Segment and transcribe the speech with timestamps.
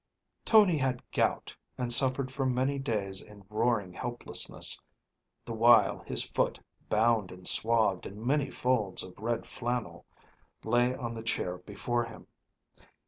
[0.45, 4.81] Tony had gout, and suffered for many days in roaring helplessness,
[5.45, 10.03] the while his foot, bound and swathed in many folds of red flannel,
[10.63, 12.25] lay on the chair before him.